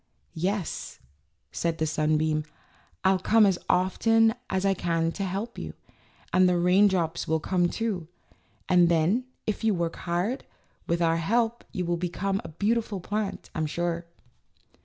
[0.33, 0.99] "Yes,"
[1.51, 2.43] said the sunbeam,
[3.03, 5.75] "I'll come as often as I can to help you,
[6.33, 8.07] and the raindrops will come too;
[8.67, 10.43] and then, if you work hard,
[10.87, 14.07] with our help you will become a beautiful plant, I'm sure."